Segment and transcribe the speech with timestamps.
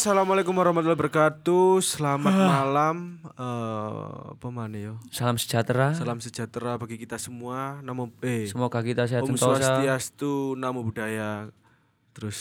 [0.00, 1.84] Assalamualaikum warahmatullahi wabarakatuh.
[1.84, 3.20] Selamat malam.
[3.36, 4.94] Eh, apa mana yo?
[5.12, 5.92] Salam sejahtera.
[5.92, 7.84] Salam sejahtera bagi kita semua.
[7.84, 9.60] Namo eh Semoga kita sehat Om sentosa.
[9.60, 11.52] Swastiastu, Namo Buddhaya.
[12.16, 12.40] Terus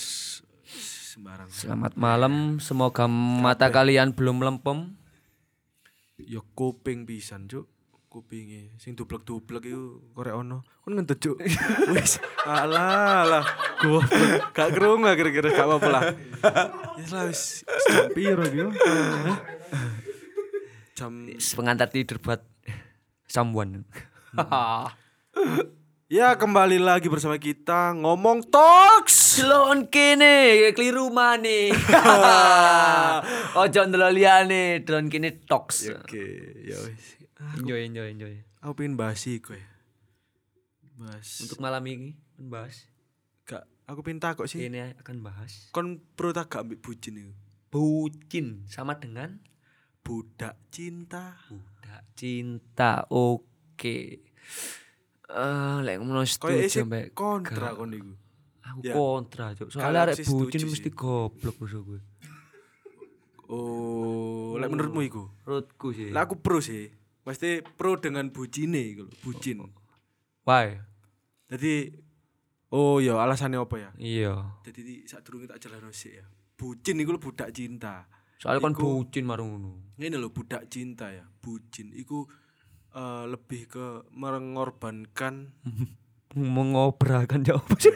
[1.12, 1.52] sembarang.
[1.52, 2.64] Selamat malam.
[2.64, 4.96] Semoga mata kalian belum melempem.
[6.16, 7.68] Yo kuping pisan, Cuk.
[8.10, 10.66] Kupinge sing dublek-dublek iku korek ono.
[10.82, 11.38] Kon ngentut, Cuk.
[11.94, 13.46] Wis, alah alah.
[13.78, 14.10] Goblok.
[14.58, 16.04] Gak krungu kira-kira gak apa-apa lah.
[16.98, 18.66] Ya lah wis jam piro iki?
[20.98, 22.42] Jam Pengantar tidur buat
[23.30, 23.86] someone.
[26.10, 29.38] Ya kembali lagi bersama kita ngomong talks.
[29.38, 31.70] Celon kene keliru mane.
[33.62, 35.94] Ojo ndelok liyane, drone kene toks.
[35.94, 36.26] Oke,
[36.66, 37.19] ya wis.
[37.40, 38.36] Enjoy enjoy enjoy.
[38.60, 39.64] Aku pengen bahas iku ya.
[40.94, 41.40] Bahas.
[41.40, 42.84] Untuk malam ini membahas
[43.44, 44.60] gak aku pengen takut sih.
[44.62, 47.32] ini akan bahas Kon pro tak gak ambek bucin itu.
[47.70, 49.40] bucin sama dengan
[50.00, 51.38] Budak cinta.
[51.48, 53.06] budak cinta.
[53.08, 54.26] Oke.
[55.26, 58.14] Eh, lek ngono Kayak setuju mbek kontra kon iku.
[58.66, 58.94] Aku Ya.
[58.94, 59.54] kontra.
[59.54, 60.92] Kalau Soalnya arek sih bucin mesti sih.
[60.92, 62.02] goblok musuh gue.
[63.48, 65.24] Oh, lek menurutmu iku?
[65.42, 66.10] Menurutku sih.
[66.10, 66.90] Lah aku pro sih.
[67.30, 69.62] Pasti pro dengan bucine iku lho, bucin.
[70.50, 70.82] Why?
[71.46, 71.94] Jadi
[72.74, 73.90] oh ya alasannya apa ya?
[74.02, 74.34] Iya.
[74.66, 76.26] Jadi saat durunge tak jelasno sih ya.
[76.58, 78.10] Bucin iku lho budak cinta.
[78.42, 79.94] Soalnya kan bucin marung ngono.
[80.00, 81.92] Ini loh budak cinta ya, bucin.
[81.92, 82.24] Iku
[82.96, 83.86] eh, lebih ke
[84.16, 85.54] mengorbankan,
[86.56, 87.92] Mengobrakan ya apa sih?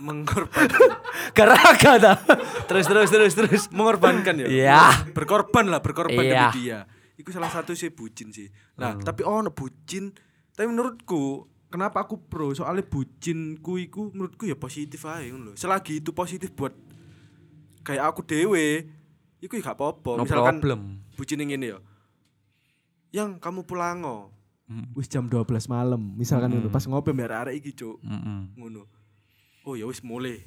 [0.00, 0.90] mengorbankan,
[1.36, 2.12] Garaga ta.
[2.70, 3.62] Terus terus terus terus.
[3.70, 4.46] mengorbankan ya.
[4.50, 4.82] Iya.
[5.12, 6.48] Berkorban lah, berkorban Iya.
[6.50, 6.80] demi dia.
[7.14, 8.50] Iku salah satu sih bucin sih.
[8.74, 10.10] Nah, tapi ono bucin.
[10.54, 12.54] Tapi menurutku kenapa aku pro?
[12.54, 15.52] Soalnya bucinku iku menurutku ya positif aja ngono lho.
[15.58, 16.70] Selagi itu positif buat
[17.82, 18.86] kayak aku dewe,
[19.42, 20.10] iku ya gak apa-apa.
[20.18, 20.80] No Misalkan problem.
[21.18, 21.78] bucin yang ini ya.
[23.10, 24.30] Yang kamu pulango.
[24.70, 24.96] Mm.
[24.96, 26.02] Wis jam 12 malam.
[26.14, 27.98] Misalkan ngono pas ngopi mbak arek iki, Cuk.
[28.02, 28.54] Mm-mm.
[28.58, 28.86] Ngono.
[29.66, 30.40] Oh ya wis mulai.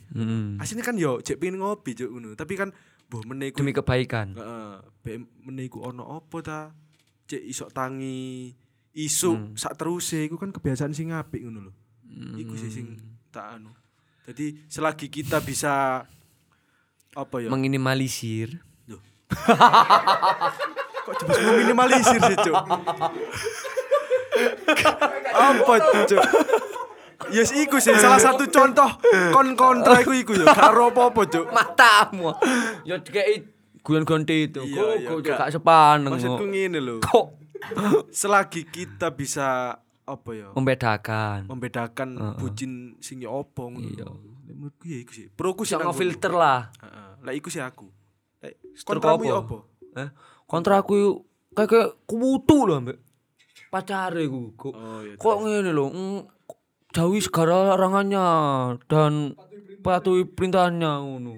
[0.60, 2.34] Aslinya kan yo cek pengen ngopi, Cuk ngono.
[2.40, 2.72] Tapi kan
[3.08, 4.36] mbah meneh iku Demi kebaikan.
[4.36, 4.74] Heeh,
[5.04, 6.62] BM meneh iku ono apa ta?
[7.28, 8.52] Cek isok tangi
[8.98, 11.74] isu sak teruse iku kan kebiasaan sing apik ngono lho.
[12.36, 13.00] Iku sih sing
[13.32, 13.72] tak anu.
[14.28, 16.04] Jadi selagi kita bisa
[17.16, 17.48] apa ya?
[17.48, 18.60] Meminimalisir.
[18.92, 19.00] Loh.
[21.08, 22.56] Kok coba meminimalisir sih, Cuk?
[25.48, 25.74] apa,
[26.04, 26.24] Cuk?
[27.28, 28.88] Yes, iku sih salah satu contoh
[29.32, 30.46] kon kontra iku iku ya.
[30.48, 31.50] Karo apa-apa, Cuk.
[31.50, 32.32] Matamu.
[32.84, 33.42] Ya dikei
[33.82, 34.62] guyon ganti itu.
[34.62, 35.50] Iya, Kok iya, gak.
[35.52, 36.12] sepaneng.
[36.14, 36.96] Maksudku ngene lho.
[37.00, 37.26] Kok
[38.10, 40.48] Selagi kita bisa apa ya?
[40.54, 41.50] membedakan.
[41.50, 43.74] membedakan bucin sing ya opo.
[43.74, 44.08] Iya.
[44.48, 45.28] Menurutku ya iku sih.
[45.66, 45.98] Sih Bisa nang ngono.
[45.98, 46.70] ngefilter lah.
[46.80, 47.10] Heeh.
[47.20, 47.90] Lah iku sih aku.
[48.40, 48.54] Ya
[49.36, 49.36] apa?
[49.42, 49.58] apa?
[49.98, 50.10] Eh,
[50.46, 51.90] kontra aku kayak kayak
[52.64, 53.02] loh ambek
[53.68, 54.54] pacare ku.
[54.54, 55.18] Kok, Oh iya.
[55.18, 55.90] kok ngene loh.
[56.92, 58.26] Jauhi segala larangannya
[58.88, 59.36] dan
[59.82, 61.34] patuhi perintahnya ngono.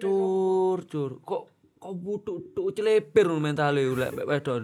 [0.00, 1.20] Cur, cur.
[1.20, 1.42] Kok
[1.80, 4.62] kok butuh tuh ngono mentale lek wedon.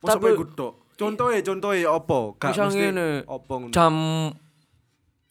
[0.00, 0.74] Tapi iku tok.
[0.96, 2.18] Contohnya contohnya apa?
[2.40, 2.88] Gak mesti
[3.28, 3.72] apa ngono.
[3.72, 3.94] jam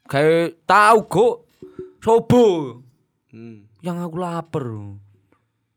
[0.05, 1.35] kayak tahu kok
[1.99, 2.45] sobo
[3.35, 3.67] Hmm.
[3.83, 4.63] yang aku lapar.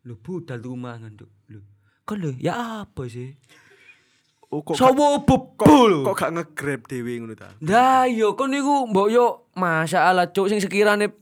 [0.06, 1.10] Lu budal tuh mangan.
[1.50, 1.58] Lu.
[2.06, 3.34] Kan lu ya apa sih?
[4.48, 6.08] Oh kok Sobo kok, bebol.
[6.08, 7.52] kok gak nge-grab dhewe ngono ta?
[7.60, 11.12] Dah yo kon niku mbok yo masalah cuk sing sekirane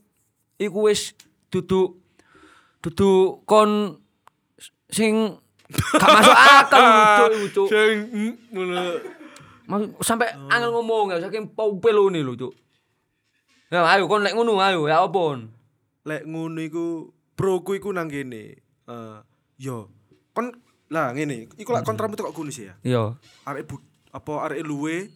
[0.55, 1.11] iku wis
[1.51, 1.99] duduk
[2.79, 3.99] duduk kon
[4.87, 5.35] sing
[5.99, 6.87] gak masuk akal
[7.51, 7.67] cuk.
[7.75, 8.79] Sing mm, ngono.
[9.99, 12.55] Sampai angel ngomong ya saking paupel ini lho cuk.
[13.67, 15.43] Ya ayo kon lek ngono ayo ya apa?
[16.07, 18.55] Lek ngono iku proku iku nang kene.
[18.87, 19.19] Eh
[19.59, 19.91] yo
[20.31, 20.55] kon
[20.87, 22.73] lah ngene, iku lak kontramu tok ngono sih ya.
[22.81, 23.03] Iya.
[23.43, 23.67] arek
[24.09, 25.11] apa arek luwe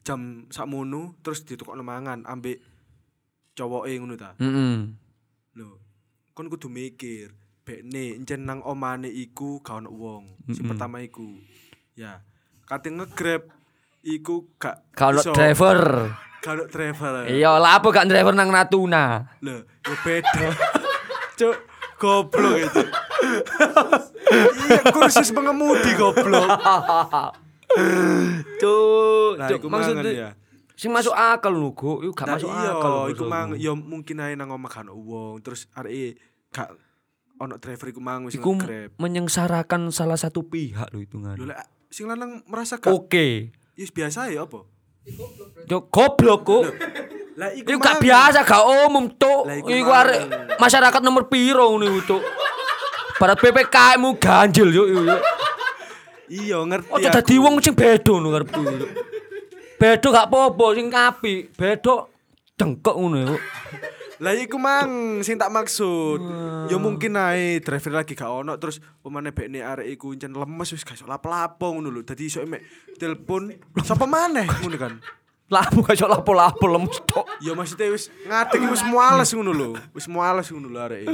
[0.00, 2.62] jam sakmono terus ditukokno mangan ambek
[3.52, 4.38] cowoke ngono ta.
[4.38, 4.86] Heeh.
[5.54, 5.68] Lho,
[6.30, 10.24] kon kudu mikir, bekne encen nang omane iku gak ono wong.
[10.46, 11.26] Sing pertama iku.
[11.96, 12.22] Ya,
[12.62, 13.50] kate nge-grab
[14.00, 16.12] iku gak Kalau iso- driver.
[16.38, 17.26] gak ono driver.
[17.26, 19.26] Iya, lah apa gak driver nang Natuna?
[19.42, 20.46] Lho, yo beda.
[21.40, 21.56] Cuk,
[21.98, 22.84] goblok itu.
[24.66, 26.48] Iya, kursus pengemudi goblok.
[28.56, 30.30] Cuk, Nah, cuk maksudnya ya.
[30.72, 32.00] sing masuk akal lho, Go.
[32.00, 32.94] Iku gak Nah, masuk iya, akal.
[33.10, 36.16] iku mang ya mungkin ae nang omah gak ono wong, terus arek
[36.50, 36.72] gak
[37.36, 38.96] ono driver iku mang wis nge-grab.
[38.96, 41.36] menyengsarakan salah satu pihak lho hitungan.
[41.36, 41.52] Lho
[41.86, 43.52] sing lanang merasa gak Oke.
[43.72, 44.64] Yes biasa ya apa?
[45.66, 46.64] Yo goblok kok.
[47.36, 49.44] Lah Iku gak biasa, gak umum, Cuk.
[49.62, 50.20] Iku arek
[50.56, 52.22] masyarakat nomor piro ngono iku, Cuk.
[53.16, 54.84] Barat PPKM mu ganjil yo.
[56.26, 56.90] Iya ngerti.
[56.90, 57.16] Ojo aku.
[57.16, 58.60] dadi wong sing beda ngono karepku.
[58.60, 58.86] yo.
[59.76, 62.08] Beda gak apa-apa sing apik, beda
[62.56, 63.36] dengkek ngono yo.
[64.16, 66.20] Lah iku mang sing tak maksud.
[66.72, 70.84] Ya mungkin ae driver lagi gak ono terus pemane bekne arek iku encen lemes wis
[70.84, 72.00] gak iso lapo-lapo ngono lho.
[72.00, 72.64] Dadi iso emek
[72.96, 73.52] telepon
[73.84, 74.92] sapa maneh ngono kan.
[75.52, 77.28] Lapo gak iso lapo-lapo lemes tok.
[77.44, 79.70] Ya maksudnya wis ngadeg wis muales ngono lho.
[79.92, 81.04] Wis muales ngono lho arek.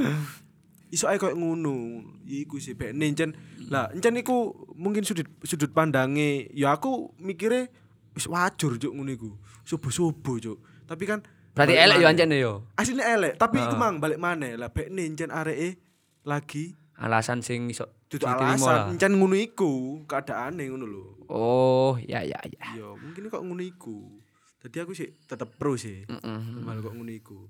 [0.92, 2.04] Iso ae koyo ngono.
[2.28, 3.32] Iku sih bekne encen.
[3.72, 7.72] Lah encen iku mungkin sudut sudut pandange ya aku mikire
[8.12, 9.32] wis wajur juk ngono iku.
[9.64, 10.58] Subuh-subuh juk.
[10.84, 12.52] Tapi kan Berarti elek yo ancene yo.
[12.80, 15.76] Aslinya elek, tapi iku mang balik mana lah bekne encen areke
[16.24, 21.04] lagi Alasan sing iso Dudu diterima alasan encen ngono iku, keadaane ngono lho.
[21.32, 22.76] Oh, ya ya ya.
[22.76, 24.20] Iya, mungkin kok ngono iku.
[24.60, 26.04] Jadi aku sih tetep pro sih.
[26.04, 26.40] Heeh.
[26.60, 27.48] Malah kok ngono iku.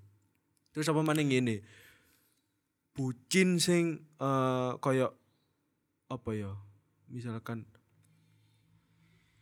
[0.70, 1.66] Terus apa maneh ngene?
[2.92, 5.16] Bucin sing eh koyo
[6.06, 6.52] apa ya?
[7.08, 7.64] Misalkan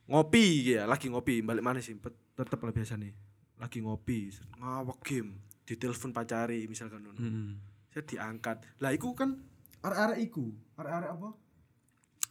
[0.07, 1.95] ngopi ya, lagi ngopi, balik mana sih?
[1.95, 3.11] Tetep lah biasa nih.
[3.59, 7.19] Lagi ngopi, ngawak game, ditelepon pacari misalkan ngono.
[7.19, 7.51] Heeh.
[7.91, 8.63] Saya diangkat.
[8.79, 9.39] Lah iku kan
[9.83, 11.29] arek-arek iku, arek-arek apa?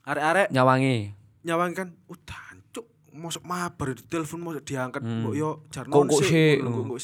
[0.08, 0.98] Arek-arek Nyawangi.
[1.40, 5.32] nyawang kan, oh tancuk, mosok mabar di telepon mosok diangkat, Hmm.
[5.32, 7.00] yo jarno Kok- kok.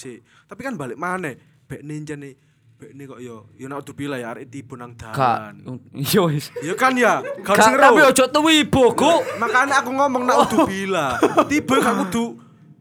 [0.47, 1.31] Tapi kan balik mana?
[1.65, 2.35] Bek ninja nih,
[2.75, 5.80] nih kok yo, yo nak bila ya arek tipu nang dalan.
[6.12, 6.51] Yo wis.
[6.60, 9.39] Ya kan ya, gak Gak, sing tapi ojo tuwibo, Gu.
[9.39, 11.16] Makanya aku ngomong nak bila.
[11.48, 12.25] Tiba gak kudu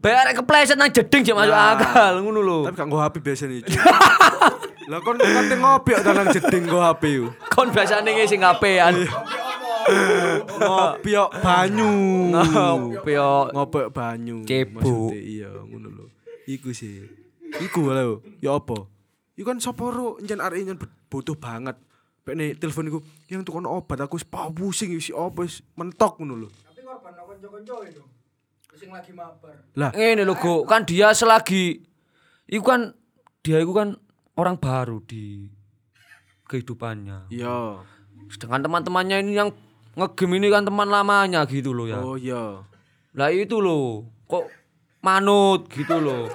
[0.03, 2.57] Bayar kepleset nang jeding jek masuk akal ngono lho.
[2.69, 3.61] tapi gak nggo HP biasa nih.
[4.85, 7.25] Lah kon kate ngopi kok dalang jeding nggo HP yo.
[7.49, 8.93] Kon biasane ngisi ngapean.
[10.61, 11.89] Ngopi yo banyu.
[12.37, 13.49] Ngopi yo.
[13.49, 16.05] ngopi banyu maksudnya iya ngono lho
[16.45, 17.01] iku sih
[17.65, 18.85] iku lho ya apa
[19.35, 20.77] iku kan sapa ro njen arek njen
[21.07, 21.75] butuh banget
[22.25, 22.99] Bekne telepon iku
[23.29, 27.75] yang tukon obat aku wis pusing wis apa wis mentok ngono lho Tapi korban konco-konco
[27.85, 28.01] itu.
[28.73, 29.53] Sing lagi mabar.
[29.77, 30.65] lah Ngene lho, Gu.
[30.65, 31.85] Kan dia selagi
[32.49, 32.97] iku kan
[33.45, 33.93] dia iku kan
[34.33, 35.45] orang baru di
[36.45, 37.29] kehidupannya.
[37.29, 37.81] iya
[38.25, 39.53] Sedangkan teman-temannya ini yang
[39.93, 42.01] ngegame ini kan teman lamanya gitu loh ya.
[42.01, 42.65] oh iya
[43.15, 44.49] Lah itu loh, kok
[44.99, 46.27] manut gitu loh.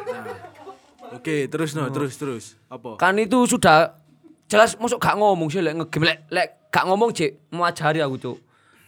[1.15, 3.99] Oke terus no terus terus apa Kan itu sudah
[4.51, 8.19] jelas masuk gak ngomong sih lek ngegame lek lek gak ngomong cek mau ajari aku
[8.19, 8.39] cuk.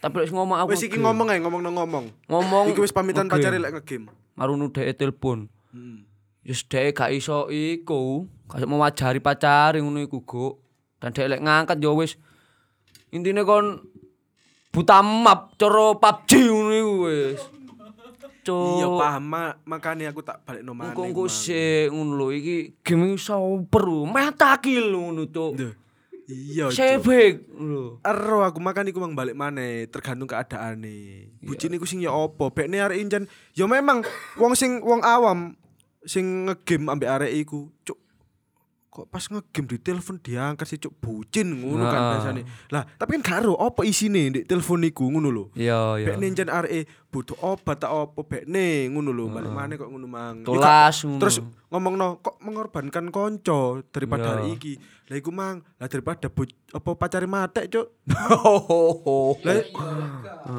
[0.03, 3.31] Tapi lek ngomong aku wis iki ngomong ae ngomong nang ngomong ngomong iki wis pamitan
[3.31, 5.47] pacare lek ngegame Marunu dhek telepon.
[5.77, 6.09] hmm.
[6.43, 10.59] Yus dhek gak iso iku, gak iso mewajari pacare ngono iku, Guk.
[10.99, 12.19] Dan dhek lek ngangkat ya wis
[13.15, 13.79] intine kon
[14.75, 17.41] buta map cara PUBG ngono iku wis.
[18.43, 18.83] Cuk.
[18.83, 22.83] iya paham ma makanya aku tak balik no maneh Engko engko sik ngono lho iki
[22.83, 24.03] game super lho.
[24.11, 25.53] Meta kill ngono cuk.
[26.27, 26.67] Iya.
[26.75, 28.03] Sebek lho.
[28.03, 31.31] Ero aku makan iku mang balik maneh tergantung keadaane.
[31.39, 32.51] Bucin iku sing ya apa?
[32.51, 34.03] Bekne arek injen ya memang
[34.35, 35.55] wong sing wong awam
[36.03, 37.99] sing ngegame ambek arek iku, cuk
[38.93, 42.45] kok pas ngegame di telepon diangkat sih cuk bucin ngono kan biasane.
[42.69, 45.45] Lah, tapi kan karo apa isine di telepon iku ngono lho.
[45.55, 46.07] Iya iya.
[46.07, 49.33] Bekne injen arek butuh obat tak apa bekne ngono lho.
[49.33, 50.37] Balik maneh kok ngono mang.
[50.39, 51.21] Ya, Tulas kok- ngono.
[51.21, 51.37] Terus
[51.67, 54.33] ngomongno kok mengorbankan konco daripada Iya.
[54.35, 54.73] hari iki.
[55.09, 57.87] Lah iku mang, lah daripada bu- apa pacare matek cuk.
[59.43, 59.57] Lah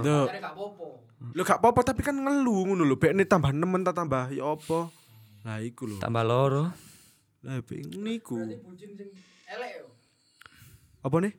[0.02, 0.26] Duh.
[0.26, 1.06] Cari gak popo.
[1.24, 2.98] Lho gak apa-apa tapi kan ngeluh ngono lho.
[2.98, 4.90] Bekne tambah nemen tak tambah ya apa.
[5.44, 5.98] Lah iku lho.
[6.00, 6.74] Tambah loro.
[7.44, 8.40] Lah bek niku.
[11.04, 11.36] Apa nih?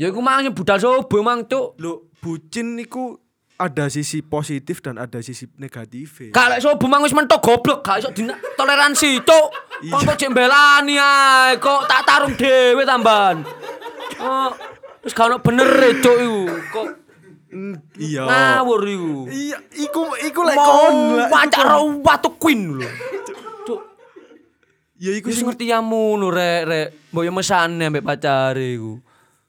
[0.00, 1.76] Ya iku mang budal sobo mang cuk.
[1.76, 3.20] Lho bucin niku
[3.60, 6.32] ada sisi positif dan ada sisi negatif.
[6.32, 9.48] Lek sobo mang wis mentok goblok, gak iso dina- toleransi cuk.
[9.76, 13.44] Kok kok cek mbelani ae, kok tak tarung dhewe tambahan.
[14.16, 14.48] Oh,
[15.04, 16.42] wis gak ono bener e cuk iku.
[16.72, 16.86] Kok
[18.00, 18.24] iya.
[18.24, 19.28] ngawur iku.
[19.28, 21.20] Iya, iku iku lek kon.
[21.28, 21.68] Macak
[22.00, 22.88] watu queen lho.
[24.96, 26.88] Cuk, Ya iku sing ngerti yamu lho rek rek.
[27.12, 28.96] Mbok yo mesane ambek pacare iku.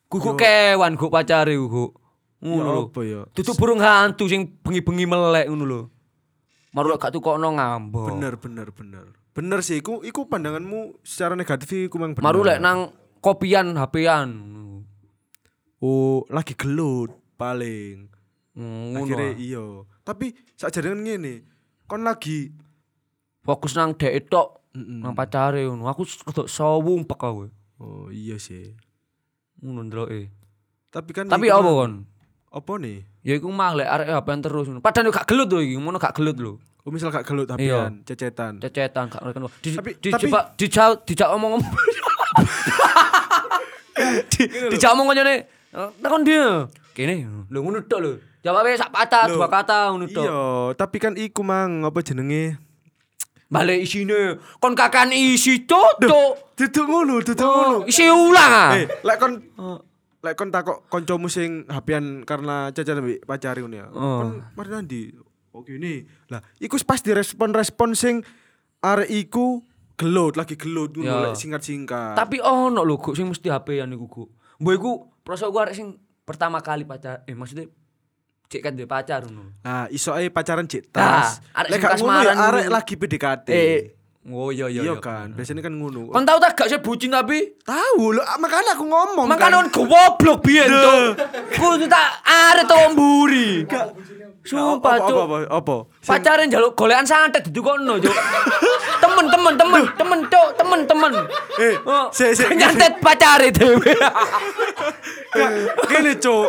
[0.08, 1.92] Guguk kewan guk pacare guk.
[2.38, 2.82] Ngono Ya lho.
[2.92, 3.22] apa ya?
[3.32, 5.82] Duduk burung hantu sing bengi-bengi melek ngono lho.
[6.76, 8.12] Maru lek gak tukokno ngambok.
[8.12, 9.06] bener bener bener.
[9.32, 12.28] Bener sih iku iku pandanganmu secara negatif iku mang bener.
[12.28, 12.92] Maru lek nang
[13.24, 14.30] kopian HP-an.
[15.78, 18.10] Oh, lagi gelut paling.
[18.58, 19.38] Hmm, Akhirnya ngono.
[19.38, 19.66] iya.
[20.02, 21.34] Tapi sakjane ngene.
[21.86, 22.50] Kon lagi
[23.46, 25.02] Fokus nang dek tok, Mm-mm.
[25.02, 25.88] nang pacare ngono.
[25.88, 27.50] Aku rada sawumpek aku.
[27.78, 28.78] Oh, iya sih.
[29.58, 30.30] Ngono ndeloke.
[30.88, 31.94] Tapi kan Tapi apa mang- kon?
[32.48, 33.02] Apa nih?
[33.22, 34.80] Ya iku mah lek arek HP-an terus ngono.
[34.80, 36.54] Padahal gak gelut lho iki, ngono gak gelut lho.
[36.82, 37.90] Oh, misal gak gelut Iya.
[37.90, 38.54] HP-an, cecetan.
[38.58, 39.60] Cecetan gak ngerti.
[39.60, 41.66] Di Tapi- di tapi- dijak dijak omong-omong.
[44.30, 45.36] Di dijak omong kancane,
[45.68, 47.16] "Eh, "Takon dia." Kene,
[47.46, 48.12] lho ngono tok lho.
[48.40, 50.24] Jawabe sak patah dua kata ngono tok.
[50.24, 50.40] Iya,
[50.74, 52.58] tapi kan iku mang apa jenenge?
[53.48, 56.04] Balik isine kon kakan isi cuk.
[56.58, 57.78] Duduk ngono, duduk ngono.
[57.84, 58.72] Oh, isi ulang ah.
[58.76, 59.40] Eh, lek kon
[60.20, 63.88] lek kon takok kancamu sing hapian karena cacat ambek pacare ngono ya.
[63.94, 64.20] Oh.
[64.26, 65.02] Kon mari nandi?
[65.56, 66.04] Oh gini.
[66.28, 68.26] Lah, iku pas direspon-respon sing
[68.84, 69.64] arek iku
[69.96, 71.24] gelut, lagi gelut ngono Ya.
[71.32, 72.14] lek singkat-singkat.
[72.14, 74.30] Tapi ono lho Guk sing mesti HP-an iku Guk.
[74.60, 74.92] Mbok iku
[75.24, 75.96] proses gua arek sing
[76.28, 77.72] pertama kali pacar eh maksudnya
[78.48, 79.60] cek kan dia pacar ngono.
[79.64, 81.44] Nah, iso ae pacaran cek Nah, tas.
[81.52, 83.48] arek Lek ngono ya arek lagi PDKT.
[83.52, 83.80] Eh,
[84.28, 84.82] oh iya iya.
[84.84, 85.00] Iya iya.
[85.00, 86.12] kan, biasanya kan ngono.
[86.12, 89.72] Kon tahu tak gak sih bucin tapi Tahu lo, makanya aku ngomong Makanya kan.
[89.72, 91.16] kon goblok biyen tuh.
[91.54, 93.64] Kudu tak arek to mburi.
[94.48, 95.20] Sumpah cuk.
[95.28, 98.16] apa, apa, Pacare njaluk golekan santet ditukono cuk.
[99.04, 101.12] Temen temen temen temen cuk, temen temen.
[101.60, 103.92] Eh, Oh, sik, sik, nyantet pacare dhewe.
[105.90, 106.46] Gini cuk.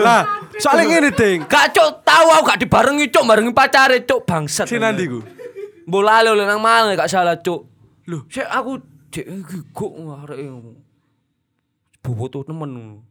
[0.00, 0.22] Lah,
[0.56, 1.38] soalnya ngene ding.
[1.44, 4.66] Gak cuk, tahu aku gak dibarengi cuk, barengi pacare cuk bangsat.
[4.70, 5.04] Sing nandi
[5.92, 7.68] Bola lho nang Malang gak salah cuk.
[8.08, 8.80] Loh, sik aku
[9.12, 9.92] cek giguk
[10.24, 10.40] arek
[12.00, 13.04] boboto temen.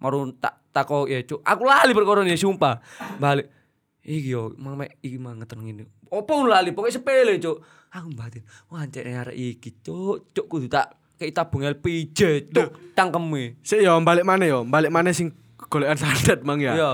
[0.00, 1.44] Maru tak tako ya cuk.
[1.44, 2.80] Aku lali perkara ini sumpah.
[3.20, 3.52] Balik.
[4.00, 5.84] Iki yo mang mek iki mang ngeten ngene.
[6.08, 7.60] Opo lali pokoke sepele cuk.
[7.92, 8.48] Aku batin.
[8.72, 13.60] Wah cek arek iki cuk, cuk kudu tak kayak tabung LPG cuk tangkeme.
[13.60, 16.76] Sik yo balik mana yo, balik mana sing golekan sandet mang ya.
[16.76, 16.90] Iya.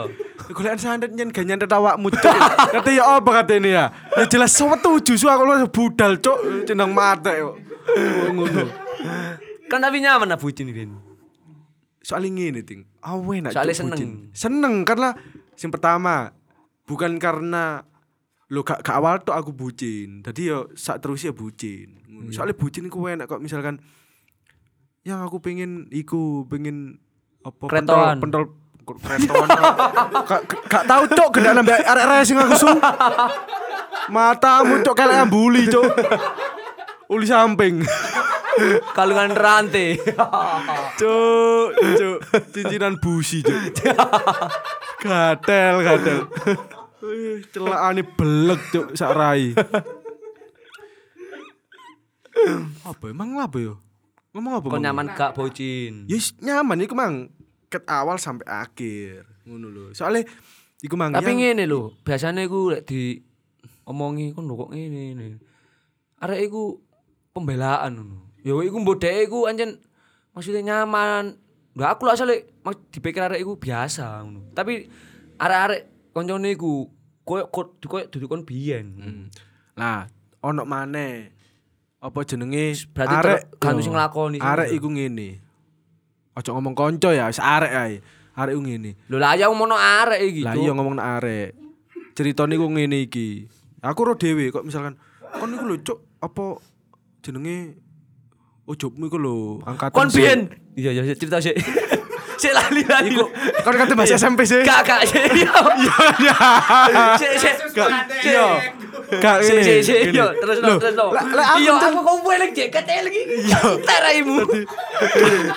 [0.54, 2.14] Golekan sandet nyen gak nyantet awakmu.
[2.14, 3.90] Kata ya apa kata ini ya?
[4.14, 7.58] Ya jelas sewetu justru aku lu budal cuk, cenang mata yo.
[8.32, 8.64] Ngono.
[9.66, 10.94] Kan tapi nyaman lah bucin ini.
[12.02, 12.86] Soalnya ngene ting.
[13.02, 14.30] Awe nak Soalnya seneng.
[14.34, 15.14] Seneng karena
[15.58, 16.34] sing pertama
[16.86, 17.86] bukan karena
[18.52, 20.22] lo gak, gak awal tuh aku bucin.
[20.22, 21.98] Jadi yo sak terus ya bucin.
[22.06, 22.30] Ngono.
[22.30, 23.82] Soalnya bucin iku enak kok misalkan
[25.02, 27.02] yang aku pengen iku pengen
[27.42, 28.16] apa Kretoan.
[28.22, 28.44] pentol
[28.82, 29.48] pentol kretoan
[30.70, 32.70] gak, tahu cok gak nambah arek racing aku su
[34.10, 35.86] matamu cok kayak ambuli cok
[37.12, 37.84] uli samping.
[38.96, 40.00] Kalungan rantai.
[41.00, 42.18] cok cok
[42.52, 43.60] cincinan busi cok
[45.04, 46.18] gatel gatel.
[47.52, 49.52] Celakane belek cok sak rai.
[52.82, 53.76] Apa emang apa yo
[54.32, 56.08] ngomong apa Kok nyaman gak bucin?
[56.08, 57.28] Yes, nyaman iku mang
[57.68, 59.84] ket awal sampai akhir ngono lho.
[59.92, 60.24] Soalnya
[60.80, 63.20] iku mang Tapi ngene lho, biasanya iku lek di
[63.84, 65.26] omongi kon lho kok ngene ngene.
[66.20, 66.80] Arek iku
[67.32, 68.18] pembelaan ngono.
[68.42, 69.76] Ya iku mbodeke iku anjen
[70.32, 71.36] maksudnya nyaman.
[71.72, 74.52] Lah aku asale mak- dipikir arek iku biasa ngono.
[74.52, 74.88] Tapi
[75.40, 76.88] arek-arek koncone iku
[77.24, 78.86] koyo koyo koyo dudu kon biyen.
[78.96, 79.24] Hmm.
[79.72, 80.04] Lah,
[80.44, 81.32] ono maneh
[82.02, 85.38] apa jenenge Berarti arek yo, sing nglakoni Arek iku ngene.
[86.34, 87.94] Ojo ngomong konco ya, wis arek ae.
[88.34, 88.90] Arek iku ngene.
[89.06, 90.42] Lho lah ya ngono arek iki.
[90.42, 91.54] Lah iya ngomong arek.
[92.18, 93.46] Ceritane iku ngene iki.
[93.86, 94.98] Aku ro dhewe kok misalkan
[95.38, 96.58] kon iku lho cuk apa
[97.22, 97.78] jenenge
[98.66, 100.40] ujubmu iku lho angkatan Kon biyen.
[100.74, 101.54] Iya iya cerita sik.
[102.42, 103.14] Sik lali lali.
[103.14, 103.30] Iku
[103.62, 104.66] kon kate bahasa SMP sih.
[104.66, 104.66] Sik.
[105.38, 105.54] Iya.
[106.18, 106.36] Iya.
[107.14, 107.54] Sik sik.
[108.26, 108.46] Iya.
[109.42, 109.62] Si ngene.
[109.62, 110.16] si si ngene.
[110.16, 113.20] yo terus no terus lah- lah aku Iya kau boleh jaket lagi.
[113.84, 114.34] Taraimu.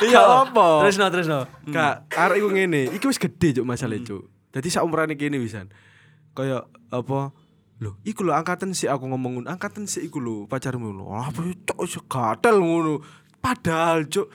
[0.04, 0.68] Iya apa?
[0.84, 1.40] Terus no terus no.
[1.72, 2.92] Kak, arek iku ngene.
[2.92, 4.28] Iki wis gede cuk masalah cuk.
[4.52, 5.72] Dadi sak umurane kene wisan.
[6.36, 7.32] Kayak apa?
[7.76, 9.48] Loh, iku lho angkatan sih aku ngomong ngono.
[9.48, 11.12] Angkatan sih iku lho pacarmu lho.
[11.12, 13.04] Apa ya, cuk iso gatel ngono.
[13.40, 14.32] Padahal cuk,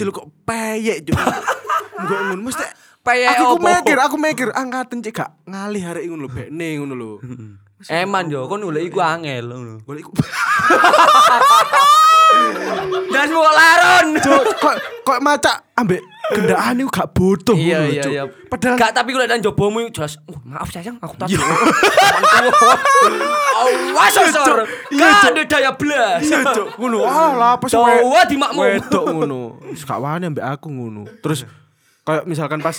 [0.00, 0.06] buri.
[0.06, 1.18] lu kok peyek cuk.
[2.00, 2.64] Enggak ngono mesti
[3.00, 3.64] Peyek aku opo?
[3.64, 7.10] mikir, aku mikir angkatan cik gak ngalih arek ngono lho, bekne ngono lho.
[7.88, 9.80] Eman yo kon golek iku angel ngono.
[9.88, 10.12] Golek iku
[13.10, 14.06] Dan mau laron.
[14.20, 18.22] Cuk, kok kok maca ambek gendaan iku gak butuh Iya iya iya.
[18.28, 20.20] Padahal gak tapi kalau dan jobomu jelas.
[20.28, 21.40] "Oh, maaf sayang aku tadi.
[23.60, 24.60] Awas sor.
[24.92, 26.20] Iya, Gak ada daya belas.
[26.20, 26.68] Iya, Cuk.
[26.76, 26.98] Ngono.
[27.02, 28.60] Ah, lah apa sih Cowok di makmum.
[28.62, 29.40] Wedok ngono.
[29.72, 31.08] Wis gak wani ambek aku ngono.
[31.24, 31.48] Terus
[32.04, 32.76] kayak misalkan pas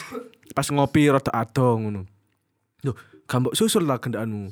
[0.52, 2.02] pas ngopi rada ado ngono.
[2.86, 2.96] Loh,
[3.30, 4.52] gambok susul lah gendaanmu.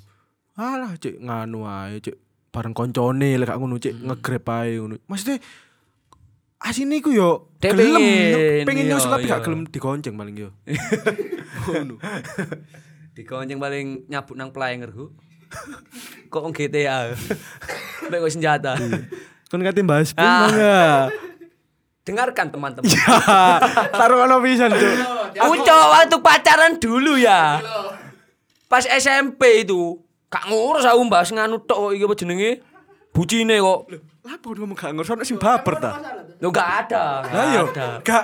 [0.60, 2.16] Alah, Cik, nganu ae, Cik.
[2.50, 4.96] Bareng koncone lek ngono, Cik, ngegrab ae ngono.
[5.08, 5.40] Maksudnya
[6.60, 9.46] asine iku yo gelem, pengen, iya, nyusul tapi gak iya.
[9.48, 10.50] gelem digonceng paling yo.
[11.72, 11.96] Ngono.
[13.16, 15.16] Dikonceng paling nyabut nang playengerku.
[16.28, 17.16] Kok wong GTA.
[18.12, 18.76] Mek kok senjata.
[19.50, 21.08] Kon kate bahas pun Ah.
[22.10, 22.90] Dengarkan teman-teman.
[22.90, 23.62] Ya,
[23.94, 24.94] taruh ono pisan, Cuk.
[25.38, 27.62] Aku cowok waktu pacaran dulu ya.
[28.66, 32.52] Pas SMP itu, gak ngurus aku mbahas nganu tok iki apa jenenge?
[33.10, 33.80] Bucine kok.
[34.22, 35.92] Lah apa ngomong gak ngerti ono sing baper ta?
[36.38, 37.04] Lo gak ada.
[37.26, 37.88] Lah yo Gak ada.
[38.02, 38.24] gak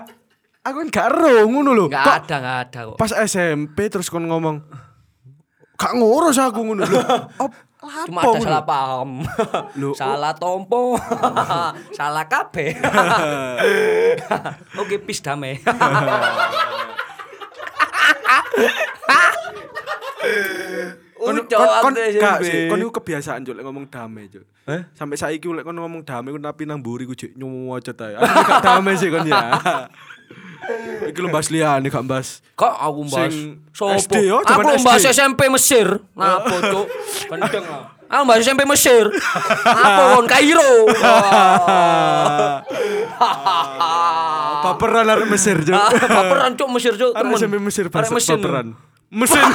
[0.61, 1.85] aku kan gak ero ngono lho.
[1.89, 2.97] Gak ada, gak ada kok.
[2.97, 4.61] pas SMP terus kon ngomong
[5.73, 7.01] gak ngurus aku ngono lho.
[7.85, 9.09] Op, Cuma ada salah paham.
[10.01, 10.97] Salah tompo.
[11.97, 12.73] salah kabeh.
[14.81, 15.61] Oke, pis damai.
[21.15, 24.45] Kon kon gak sih, kon kebiasaan juk ngomong damai juk.
[24.97, 28.17] Sampai saiki lek kon ngomong damai kon tapi nang mburi ku juk nyuwocet ae.
[28.17, 29.61] Aku gak damai sih kon ya.
[31.09, 32.39] Iki lho bahas liyane gak bahas.
[32.55, 33.33] Kok aku bahas
[33.71, 33.93] sopo?
[33.95, 35.03] SD, oh, aku zaman bahas.
[35.05, 35.87] SMP Mesir.
[36.13, 36.85] Ngapa, Cuk?
[37.29, 37.83] Kendeng ah.
[38.05, 39.05] Aku bahas SMP Mesir.
[39.65, 40.71] Apa kon Kairo?
[44.65, 45.73] Baperan arek Mesir juk.
[46.09, 47.13] Baperan cuk Mesir cuk.
[47.13, 47.37] Arek temen.
[47.37, 48.37] SMP Mesir mesin.
[48.37, 48.67] baperan.
[49.09, 49.45] Mesin.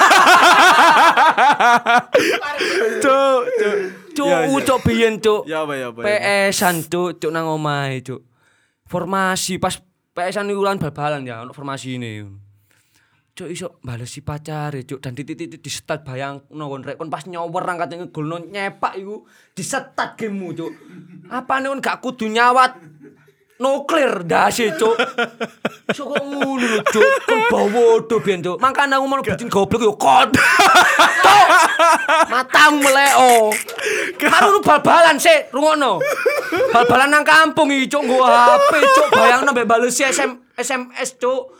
[3.02, 3.75] Cuk, cuk.
[4.17, 4.59] Cuk, Ya, ya.
[4.67, 5.43] cuk biyen cuk.
[5.47, 6.00] Ya apa ya apa.
[6.05, 6.07] ya.
[6.50, 8.21] PS-an cuk, cuk nang omahe cuk.
[8.90, 9.79] Formasi pas
[10.11, 12.23] PS-an iku bal-balan ya, ono formasi ini.
[13.31, 17.95] Cuk iso balesi pacare cuk dan titik-titik di start bayang kon rek pas nyower angkat
[17.97, 19.23] ngegolno nyepak iku
[19.55, 20.73] di start gamemu cuk.
[21.31, 22.75] Apane kon gak kudu nyawat
[23.61, 24.97] nuklir dasi cuk.
[25.93, 28.57] Iso kok ngono lho cuk, kon bawa do biyen cuk.
[28.57, 30.33] Aku mau bucin goblok yo kon.
[30.33, 31.47] Cuk.
[32.33, 33.52] Matamu meleo.
[34.50, 36.00] Lu bal-balan sih, rungokno.
[36.73, 41.52] Bal-balan nang kampung iki cuk nggo HP cuk, bayangno mbek balesi SM, SMS cuk.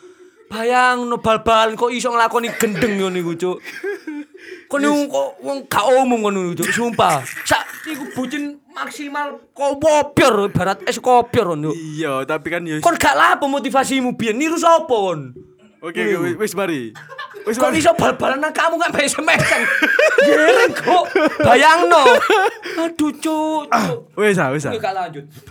[0.51, 3.59] Bayangno bal-balan kok iso nglakoni gendeng ngono iku cuk.
[4.71, 7.19] Niku kok wong gak omong ngono cuk, sumpah.
[7.51, 11.75] Sak iku bucin maksimal kopior ibarat es kopior ngono.
[11.75, 15.35] Iya, tapi kan ya Kon gak lapo motivasimu biyen niru sapa kon?
[15.81, 16.93] Oke, oke, wis- wis mari.
[17.49, 19.63] Wis Kok iso bal-balan nang kamu kan SMS-an.
[20.29, 21.05] Yereng kok.
[21.41, 22.05] Bayangno.
[22.85, 23.65] Aduh cuk.
[23.73, 24.13] cuk.
[24.21, 24.77] Wis ah, wis ah.
[24.77, 25.25] Lanjut.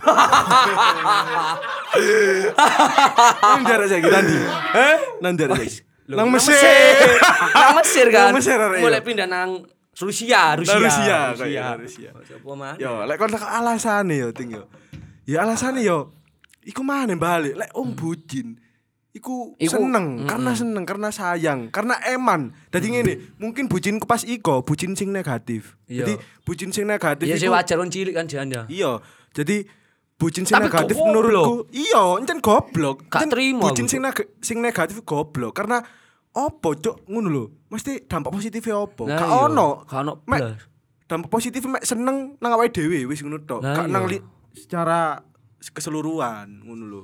[3.42, 4.36] Nang jarak saiki nanti.
[4.78, 4.96] Eh?
[5.18, 5.82] Nang jarak saiki.
[6.10, 6.58] Nang Nang Mesir.
[7.54, 8.34] Nang Mesir kan.
[8.34, 9.06] Nang Mesir, arek, Mulai iya.
[9.06, 9.50] pindah nang
[10.00, 10.74] Rusia, Rusia.
[10.74, 12.10] Nang Rusia, kayak Rusia.
[12.24, 12.74] Siapa mah?
[12.80, 14.64] Yo, lek kon alasane yo ting yo.
[15.28, 16.16] Ya alasane yo
[16.64, 18.58] iku mana balik lek om bucin.
[19.10, 22.54] Iku, Iku- seneng, karena seneng, karena sayang, karena eman.
[22.70, 25.74] Dadi ngene, mungkin bucinku pas iko, bucin sing negatif.
[25.90, 26.06] Iya.
[26.06, 26.14] Jadi
[26.46, 28.70] bucin sing negatif Iya sih wajar kon cilik kan janda.
[28.70, 29.02] Iya.
[29.34, 29.66] Jadi
[30.20, 31.08] bucin sing Tapi negatif goblok.
[31.08, 32.96] menurutku iya encen goblok.
[33.08, 35.80] Gak Encen terima Bucin aku, sing neg- sing negatif goblok karena
[36.30, 37.44] opo cuk ngono lho.
[37.66, 39.08] Mesti dampak positifnya opo?
[39.08, 39.38] Nah, Gak iya.
[39.42, 39.68] ono.
[39.82, 40.60] Gak ono Mek, blas.
[41.06, 43.64] dampak positif mek seneng nang awake dhewe wis ngono tok.
[43.64, 43.90] Nah, Gak iya.
[43.90, 45.24] nang li- secara
[45.74, 47.02] keseluruhan ngono lho.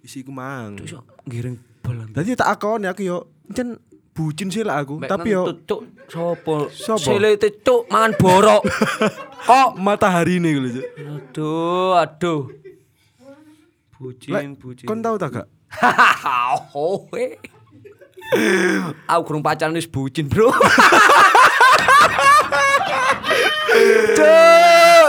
[0.00, 0.76] Isi ku mang.
[0.78, 2.04] Iso ngiring bola.
[2.06, 3.16] Dadi tak akoni aku yo
[3.48, 3.80] encen
[4.18, 6.66] bucin sih lah aku, Mek tapi yo cuk sopo?
[6.74, 6.98] Sopo?
[6.98, 8.66] Silete cuk mangan borok.
[9.48, 10.82] Kok matahari ini cuk.
[11.06, 12.42] aduh aduh.
[13.98, 14.86] Bucin, Lek, bucin.
[14.86, 15.46] kon tau tak gak?
[16.74, 17.06] oh.
[19.06, 20.50] Aku kurang pacaran wis bucin, Bro.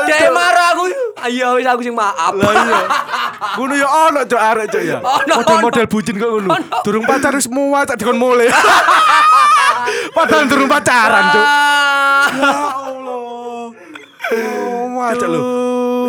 [0.10, 0.86] Dek marah aku.
[1.26, 2.34] Ayo wis aku sing maaf.
[2.38, 2.82] Lah iya.
[3.40, 5.00] Ngono yo ono cuk arek cuk ya.
[5.00, 6.50] Model-model bucin kok ngono.
[6.84, 8.52] Durung pacar wis muat tak dikon mule.
[10.16, 11.46] Padahal durung pacaran cuk.
[12.36, 12.52] Ya
[12.92, 13.64] Allah.
[14.30, 15.42] Oh, macet lho.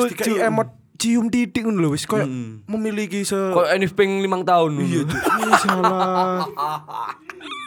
[0.03, 2.29] Wis dikai emot cium titik ngono lho wis koyo
[2.69, 4.71] memiliki se Kok anything 5 tahun.
[4.85, 5.21] Iya cuk.
[5.41, 6.45] Iya salah.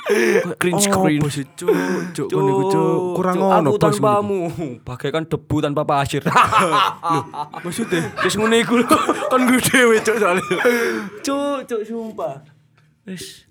[0.03, 0.51] Oh,
[0.83, 1.23] screen.
[1.23, 1.71] bos cuk,
[2.11, 2.95] cuk ngono iku cuk.
[3.15, 3.47] Kurang bos.
[3.47, 3.79] ngono iku.
[3.79, 4.39] tanpamu
[4.83, 6.19] bagaikan debu tanpa pasir.
[7.63, 8.97] Maksudnya Wis ngene iku lho.
[9.31, 10.55] kon gue dhewe cuk soalnya.
[11.23, 12.43] Cuk, cuk sumpah.
[13.07, 13.47] Wis.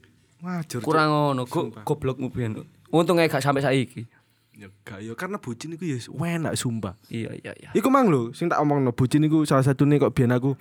[0.69, 0.85] Cuk.
[0.85, 2.61] kurang ngono, go, goblokmu biyen.
[2.93, 4.05] Untung ae gak sampai saiki.
[4.53, 5.97] Ya gak yo karena bucin iku ya
[6.37, 7.01] enak sumpah.
[7.09, 7.71] Iya, iya, iya.
[7.73, 10.53] Iku mang lho, sing tak omongno bucin iku salah satu nih kok biyen aku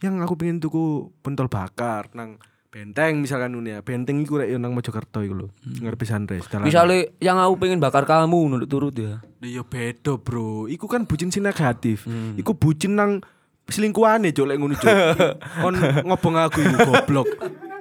[0.00, 2.38] yang aku pengen tuku pentol bakar nang
[2.70, 3.78] benteng misalkan ngono ya.
[3.82, 5.46] Benteng iku rek yo nang Mojokerto iku lho.
[5.66, 6.46] Ngarepe sunrise.
[6.46, 6.70] dalan.
[6.70, 9.18] Misalnya yang aku pengen bakar kamu nunduk turut ya.
[9.42, 10.70] Yo beda, Bro.
[10.70, 12.06] Iku kan bucin sing negatif.
[12.38, 13.18] Iku bucin nang
[13.66, 14.94] selingkuhane cuk lek ngono cuk.
[15.66, 15.74] Kon
[16.06, 17.28] ngobong aku iku goblok.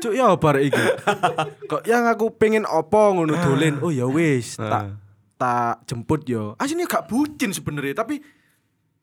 [0.01, 0.85] Cuk ya apa rek iki?
[1.71, 3.77] Kok yang aku pengen opo ngono dolen.
[3.85, 5.08] Oh ya wis, tak
[5.39, 6.59] tak jemput yo.
[6.59, 8.19] Asline gak bucin sebenarnya, tapi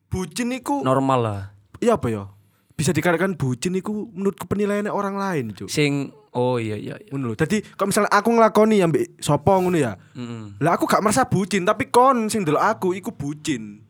[0.07, 1.41] bucin iku Normal lah.
[1.81, 2.29] Iya apa ya?
[2.77, 5.65] Bisa dikatakan bucin iku menurutku penilaiannya orang lain, Cuk.
[5.65, 7.09] Sing oh iya iya iya.
[7.09, 7.35] Ngono lho.
[7.35, 9.97] Dadi kalau misalnya aku nglakoni ambek sapa ngono ya.
[10.13, 10.61] Mm.
[10.61, 13.81] Lah aku gak merasa bucin, tapi kon sing delok aku iku bucin.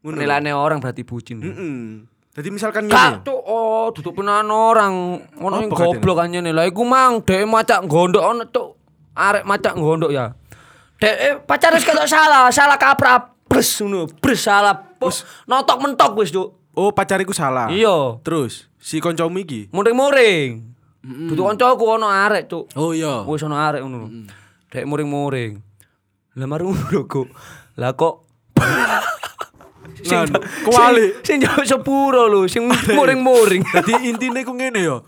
[0.00, 0.16] Ngono.
[0.16, 1.44] Penilaiannya orang berarti bucin.
[1.44, 2.08] Heeh.
[2.32, 3.20] Jadi misalkan ngene.
[3.20, 5.20] tuh oh duduk penahan orang.
[5.36, 6.56] Ono sing Apa goblok kan nih.
[6.56, 8.80] Lah iku mang dhek macak gondok ono tuh
[9.12, 10.32] arek macak gondok ya.
[11.02, 14.94] Dek eh, pacar wis ketok salah, salah kaprah bres ngono, bres salah.
[15.02, 16.54] Pos notok mentok wis, Cuk.
[16.78, 17.66] Oh, pacariku salah.
[17.74, 18.22] Iya.
[18.22, 19.66] Terus si koncomu iki.
[19.74, 20.62] Muring-muring.
[21.02, 22.70] Dudu kancaku ono arek, Cuk.
[22.78, 23.26] Oh iya.
[23.26, 24.30] Wis ono arek ngono.
[24.70, 25.58] Dek muring-muring.
[26.38, 27.26] Lah mari ngono kok.
[27.82, 28.30] Lah kok
[30.02, 30.34] Ngan,
[30.66, 31.10] kewalik.
[31.26, 33.62] Sing jauh sepuro lho, sing muring-muring.
[33.62, 35.06] Jadi intine ku ngene yo.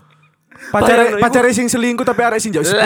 [0.67, 2.85] Iku- pacare sing selingkuh tapi arek sing jauh sepuro.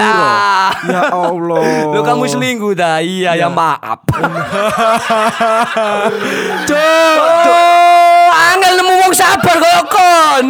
[0.86, 1.64] Ya Allah.
[1.90, 2.98] Lo kamu selingkuh dah.
[3.00, 4.00] Iya, ya maaf.
[6.70, 7.54] Cuk,
[8.30, 10.46] angel nemu wong sabar koyo kon.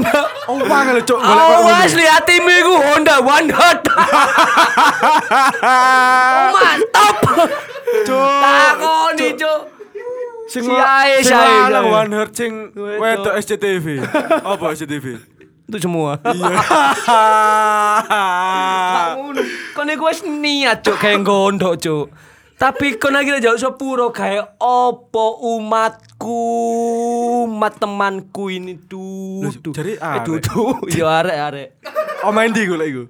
[0.46, 3.82] Oh, wangel cuk golek kok Oh, asli hatimu iku Honda One Hot.
[5.60, 7.16] Oh, mantap.
[8.04, 8.42] Cuk.
[8.42, 9.60] Takoni, Cuk.
[10.50, 14.02] Sing Si la- ae, sing lanang one heart sing wedok SCTV.
[14.42, 15.22] Apa SCTV?
[15.70, 16.18] Itu semua.
[16.26, 16.50] Iya.
[19.16, 19.42] ngono.
[19.72, 22.06] Kon iku wis niat cuk kayak gondok cuk.
[22.58, 26.42] Tapi kon lagi jauh sepuro kayak opo umatku,
[27.46, 29.48] umat temanku ini tuh.
[29.48, 30.44] Jadi eh, arek.
[30.44, 30.76] tuh.
[30.92, 31.68] Ya arek arek.
[32.20, 33.04] Oh main di gue iku.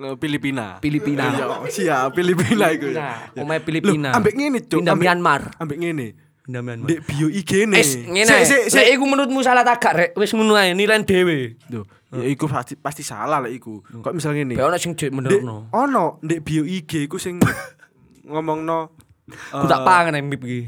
[0.00, 0.80] Nge- Filipina.
[0.80, 1.28] Filipina.
[1.28, 2.88] Iya, siap Filipina iku.
[2.88, 4.08] Nah, omae Filipina.
[4.08, 4.80] Loh, Ambek ngene, Cuk.
[4.80, 5.42] Pindah Ambek- Myanmar.
[5.60, 6.06] Ambek ngene.
[6.50, 6.90] Pindah Myanmar.
[6.90, 7.78] Dek bio IG ne.
[7.78, 8.42] Wis ngene.
[8.42, 8.74] Sik.
[8.74, 11.54] Lek iku menurutmu salah tagak rek, wis ngono ae nilai dhewe.
[11.70, 13.78] Duh, ya iku pasti pasti salah lah iku.
[13.86, 14.54] Kok misalnya ngene.
[14.58, 15.56] Kayak ono sing benerno.
[15.70, 17.38] ono ndek bio IG iku sing
[18.26, 18.98] ngomongno
[19.30, 20.66] Ku tak pangan ae mip iki.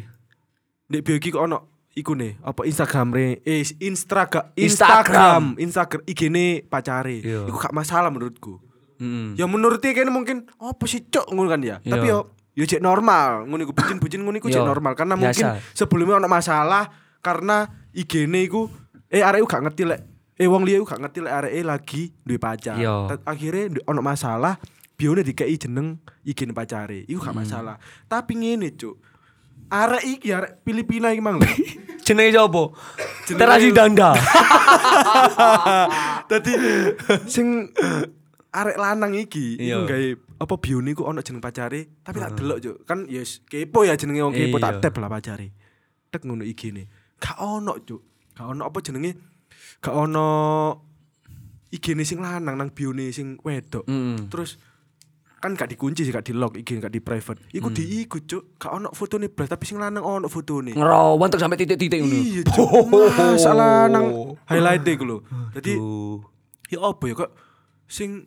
[0.87, 1.59] Ndek bio IG kok ono
[1.99, 4.55] iku nih, apa Instagram re, eh Instagram Instagram.
[4.55, 7.18] Instagram, Instagram IG-ne pacare.
[7.21, 7.51] Iya.
[7.51, 8.62] Iku gak masalah menurutku.
[9.03, 9.35] Heeh.
[9.35, 11.83] Ya menurut dia kan mungkin apa sih cok ngono kan ya.
[11.83, 11.90] Iya.
[11.90, 12.18] Tapi yo
[12.53, 15.25] yo cek normal, ngono iku bucin-bucin ngono iku cek normal karena biasa.
[15.25, 16.88] mungkin sebelumnya ono masalah
[17.19, 18.69] karena IG-ne iku
[19.09, 20.01] eh arek gak ngerti lek
[20.35, 22.77] eh wong liya gak ngerti lek arek lagi duwe pacar.
[23.07, 24.57] Ta- Akhirnya ono masalah
[24.93, 27.03] bione dikei jeneng IG-ne pacare.
[27.05, 27.75] Iku gak masalah.
[28.05, 28.95] Tapi ngene cuk.
[29.69, 31.41] Arek iki arek Filipina iki mang.
[32.05, 32.62] Jenenge sapa?
[33.25, 34.12] Terasi Danda.
[36.29, 36.53] Dadi
[37.27, 37.69] sing
[38.53, 39.81] arek lanang iki Iya.
[39.81, 40.07] iku gawe
[40.38, 42.77] apa bione iku ono jeneng pacare, tapi tak delok juk.
[42.85, 44.83] Kan yes kepo ya jenenge wong kepo tak Iya.
[44.83, 45.49] tap lah pacare.
[46.09, 46.85] Tek ngono IG-ne.
[47.17, 48.03] Gak ono juk.
[48.33, 49.12] Gak ono apa jenenge?
[49.81, 50.27] Gak ono
[51.69, 53.88] IG-ne sing lanang nang bione sing wedok.
[53.88, 54.29] Heeh.
[54.29, 54.61] Terus
[55.41, 57.49] kan gak dikunci sih, gak di lock IG gak di private.
[57.51, 58.61] Iku diiku juk.
[58.61, 60.77] Gak ono fotone blas tapi sing lanang ono fotone.
[60.77, 62.15] Ngerawan tek sampai titik-titik ngono.
[62.15, 62.69] Iya, Cuk.
[63.17, 65.19] Masalah nang highlight iku lho.
[65.57, 66.21] Tuh.
[66.69, 67.31] ya apa ya kok
[67.85, 68.25] sing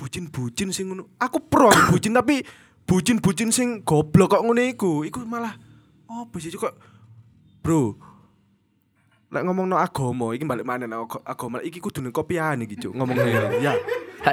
[0.00, 1.12] bucin-bucin sing ngono.
[1.20, 2.40] Aku pro aku bucin tapi
[2.88, 5.04] bucin-bucin sing goblok kok ngono iku.
[5.04, 5.52] Iku malah
[6.08, 6.72] apa sih kok
[7.60, 8.00] Bro.
[9.30, 12.96] Lek ngomong no agama, iki balik mana no agama iki kudu ning kopian iki cuk
[12.96, 13.60] ngomong ngene.
[13.68, 13.76] Ya.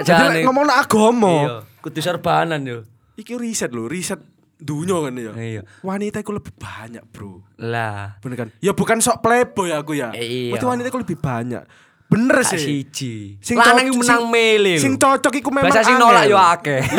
[0.03, 0.39] Jadi jane.
[0.43, 2.83] ngomong no agama, Iya, kudu serbanan yo.
[3.15, 4.19] iki riset lho, riset
[4.57, 5.31] dunia kan ya.
[5.31, 5.61] Iya.
[5.79, 7.45] Wanita iku lebih banyak, Bro.
[7.61, 8.49] Lah, Bener kan?
[8.59, 10.11] Ya bukan sok playboy aku ya.
[10.11, 10.57] Iya.
[10.59, 11.61] Wanita iku lebih banyak.
[12.07, 12.57] Bener sih.
[12.57, 13.35] siji.
[13.39, 14.73] Sing Lanang iku menang sing- mele.
[14.77, 16.79] Sing cocok iku memang Biasa sing nolak yo akeh.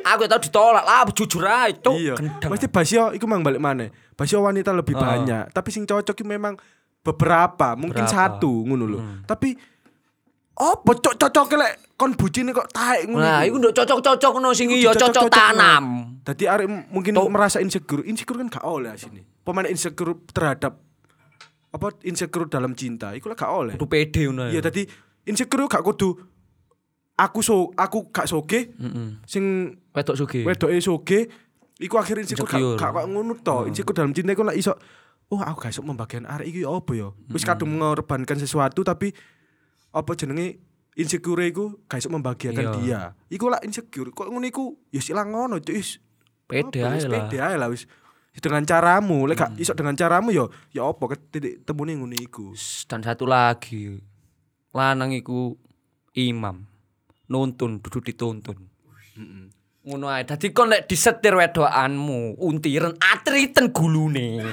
[0.00, 1.92] Aku tau ditolak lah, jujur ae, cuk.
[1.92, 2.14] Iya.
[2.42, 3.84] Mesti basio iku mang balik mana?
[4.14, 5.00] Basio wanita lebih Oh.
[5.00, 6.56] banyak, tapi sing cocok iku memang
[7.00, 8.40] beberapa, mungkin Beberapa.
[8.40, 8.98] satu ngono lho.
[9.22, 9.52] Tapi
[10.56, 13.20] apa cocok cocok lek kon bucine kok taek ngono.
[13.20, 16.16] Nah, iku nduk cocok-cocok no sing iya cocok tanam.
[16.20, 18.00] Tadi arek mungkin merasa insecure.
[18.02, 19.20] Insecure kan gak oleh sini.
[19.40, 20.80] Pemain insecure terhadap
[21.70, 23.74] apa insecure dalam cinta, iku lah gak oleh.
[23.78, 24.50] Kudu pede ngono.
[24.50, 24.82] Iya tadi
[25.22, 26.18] insecure gak kudu
[27.14, 29.20] aku so aku gak soge Heeh.
[29.24, 30.42] sing Wedok sugih.
[30.42, 31.28] wedoke soge
[31.78, 33.68] iku akhirnya insecure gak gak kok ngono to.
[33.68, 34.74] Insecure dalam cinta iku lah iso
[35.30, 37.08] oh aku gak iso membagian arek iki ya apa ya.
[37.30, 39.14] Wis kadung mengorbankan sesuatu tapi
[39.90, 40.58] apa jenenge
[40.98, 42.74] insecure iku gak iso membahagiakan Iya.
[42.80, 43.00] dia.
[43.30, 44.10] Iku lah insecure.
[44.10, 45.78] Kok ngono iku ya silang ngono cuy.
[46.50, 47.30] Pede apa, ae lah.
[47.30, 47.86] Pede ae lah wis.
[48.30, 52.54] Dengan caramu, lek gak iso dengan caramu ya ya apa ket titik temune ngono iku.
[52.86, 53.98] Dan satu lagi.
[54.70, 55.58] Lanang iku
[56.14, 56.62] imam.
[57.26, 58.56] Nuntun, duduk dituntun.
[59.82, 60.22] Ngono ae.
[60.22, 64.40] Dadi kon lek disetir wedokanmu, untiren atriten gulune.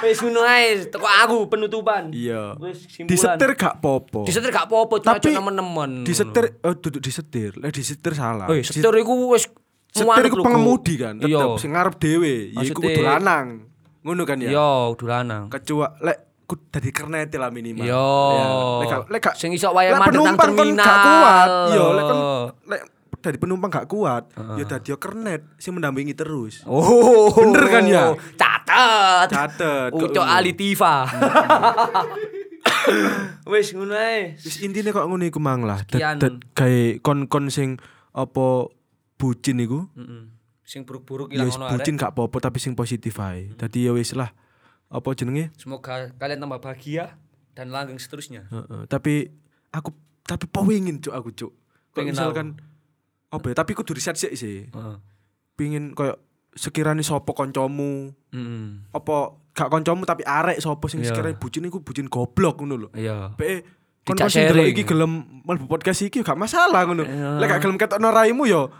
[0.00, 2.08] Wis ngono ae, teko aku penutupan.
[2.12, 2.56] Iya.
[2.56, 2.88] Wis.
[3.04, 4.24] Disetir gak popo.
[4.24, 6.08] Disetir gak apa-apa, Tapi nemen-nemen.
[6.08, 7.52] Disetir oh duduk disetir.
[7.60, 8.48] Lek disetir salah.
[8.48, 9.44] Oh, setir iku wis
[9.90, 11.34] Setir iku lho, pengemudi kan, Iya.
[11.34, 13.66] tetep sing ngarep dhewe, ya iku kudu lanang.
[14.00, 14.50] Ngono kan ya.
[14.54, 15.42] Iya, udah lanang.
[15.50, 17.82] Kecuali lek kudu dadi kernet lah minimal.
[17.82, 18.06] Iya.
[18.86, 20.86] Ya, Lek lek Sing iso lek mandek nang terminal.
[20.86, 21.48] gak kuat.
[21.68, 22.18] Iya, lek kon
[22.70, 22.82] lek
[23.20, 26.62] dari penumpang gak kuat, ya dadi kernet sing mendampingi terus.
[26.64, 28.04] Oh, Bener kan ya?
[28.38, 29.26] Catet.
[29.28, 29.90] Catet.
[29.92, 30.30] Ucok ngono.
[30.30, 31.04] Ali Tifa.
[33.44, 34.36] Wis ngono ae.
[34.36, 35.84] Wis intine kok ngono iku mang lah.
[35.84, 37.76] Gawe kon-kon sing
[38.10, 38.68] apa
[39.20, 39.84] bucin iku.
[39.92, 40.24] Heeh.
[40.62, 43.50] sing buruk-buruk Ya ilang ono bucin gak apa-apa tapi sing positif ae.
[43.52, 44.30] Dadi ya wis lah.
[44.86, 45.50] Apa jenenge?
[45.58, 47.18] Semoga kalian tambah bahagia
[47.52, 48.46] dan langgeng seterusnya.
[48.46, 49.34] Heeh, tapi
[49.68, 49.90] aku
[50.22, 51.52] tapi pengin cuk aku cuk.
[51.90, 52.46] Pengen misalkan
[53.28, 53.54] apa ya?
[53.58, 54.70] Tapi kudu riset sih sih.
[54.70, 54.96] Heeh.
[55.54, 56.14] Pingin koyo
[56.50, 58.94] sekiranya sopo koncomu Mm.
[58.94, 61.10] apa gak koncomu tapi arek sopo sing Iya.
[61.10, 62.88] sekiranya bucin iku bucin goblok ngono lho.
[62.94, 63.34] Iya.
[63.34, 63.66] Be
[64.06, 64.70] kon ndelok sharing.
[64.70, 67.02] iki gelem mlebu podcast iki gak masalah ngono.
[67.02, 67.42] Iya.
[67.42, 68.70] Lek gak gelem ketokno raimu yo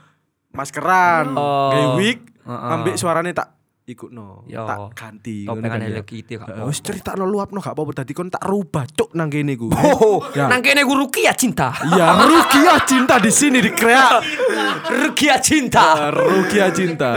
[0.51, 1.71] maskeran, Oh.
[1.71, 2.71] gawe wig, Heeh.
[2.71, 4.63] ambek suarane tak ikutno, Yo.
[4.63, 5.87] tak ganti Topengan kan ya.
[5.91, 9.27] Hello Kitty gak Heeh, Wis critakno luapno gak apa-apa dadi kon tak rubah cuk nang
[9.27, 9.67] kene iku.
[9.69, 10.47] Oh, Ya.
[10.47, 11.75] nang kene ku Rukia cinta.
[11.91, 14.23] Ya rugi ya cinta di sini dikreat.
[14.87, 16.07] Rukia cinta.
[16.09, 17.11] Rugi ya cinta.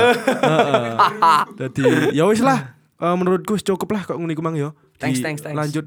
[1.55, 2.73] Jadi ya wis lah.
[2.97, 4.73] Eh, menurutku cukup lah kok ngene iku mang yo.
[4.97, 5.53] Thanks, Di- thanks, thanks.
[5.53, 5.85] Lanjut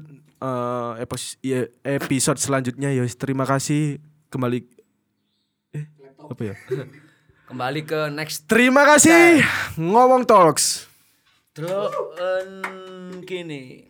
[1.41, 3.17] iya, episode selanjutnya ya wis.
[3.17, 3.97] terima kasih
[4.29, 4.63] kembali
[5.73, 5.83] eh
[6.21, 6.55] apa ya?
[7.47, 9.39] Kembali ke next Terima kasih
[9.79, 10.83] ngomong talks.
[12.19, 13.86] En kene.